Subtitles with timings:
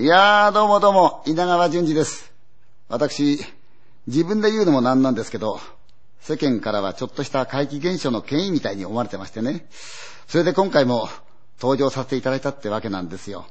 [0.00, 2.32] いやー、どうもどうも、稲川淳二です。
[2.88, 3.38] 私、
[4.06, 5.60] 自分で言うのもなんなんですけど、
[6.20, 9.68] 世間からはちょっとした怪奇現象の権威みたいに思われてましてね。
[10.26, 11.10] それで今回も
[11.60, 13.44] 登場させていただいたってわけなんですよ。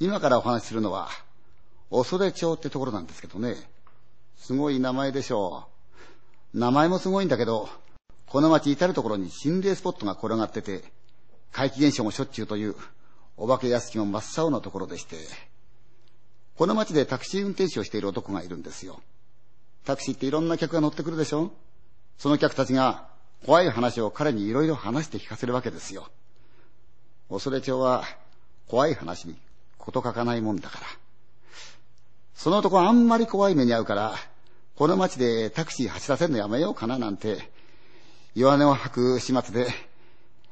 [0.00, 1.08] 今からお話しするのは、
[1.90, 3.56] 恐れ町ってところなんですけどね。
[4.36, 5.64] すごい名前でしょ
[6.52, 6.58] う。
[6.58, 7.70] 名前もすごいんだけど、
[8.26, 10.84] この町至るところに心霊スポットが転がってて、
[11.52, 12.76] 怪奇現象もしょっちゅうという、
[13.40, 15.16] お化け屋敷も真っ青なところでして、
[16.56, 19.00] この町でタクシー運転手をしている男がいるんですよ。
[19.84, 21.52] タクシーっていろんな客が乗ってくるでしょ？
[22.18, 23.06] その客たちが
[23.46, 26.08] 怖い話を彼にいろいろ話して聞かせるわけですよ。
[27.30, 28.02] 恐れ町は
[28.66, 29.36] 怖い話に
[29.78, 30.86] こと書かないもんだから。
[32.34, 34.14] その男あんまり怖い目に遭うから、
[34.74, 37.50] この町でタクシー走らせるのやめようかななんて、
[38.34, 39.70] 弱音を吐く始末で、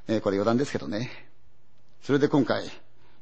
[0.06, 1.25] えーこれ余談ですけどね。
[2.06, 2.62] それで今回、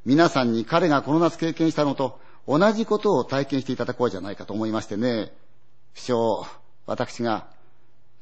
[0.04, 5.32] 皆さんに彼がこの夏経験したのと同じことを体験していただこうじゃないかと思いましてね、
[5.94, 6.46] 不詳、
[6.84, 7.46] 私が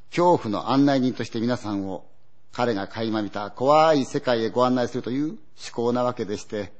[0.09, 2.05] 恐怖の案内人として皆さんを
[2.53, 5.23] 彼が垣間見た怖い世界へご案内するという
[5.57, 6.71] 趣向なわけでして、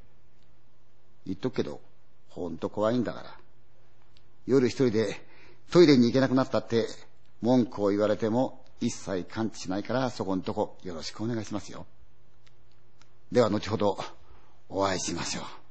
[1.26, 1.82] 言っとくけど、
[2.30, 3.36] ほんと怖いんだから。
[4.46, 5.20] 夜一人で
[5.70, 6.86] トイレに行けなくなったって
[7.42, 11.84] 文句を言われても一切感知しないからそこんとこよろしくお願いしますよ。
[13.34, 13.98] では後ほど
[14.68, 15.63] お会いしましょう。